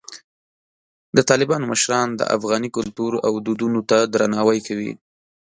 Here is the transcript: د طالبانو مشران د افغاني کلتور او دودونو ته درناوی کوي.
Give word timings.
د 1.15 1.17
طالبانو 1.29 1.65
مشران 1.73 2.07
د 2.15 2.21
افغاني 2.37 2.69
کلتور 2.77 3.11
او 3.27 3.33
دودونو 3.45 3.79
ته 3.89 3.97
درناوی 4.13 4.59
کوي. 4.67 4.91